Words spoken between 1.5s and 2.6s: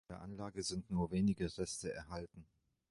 Reste erhalten.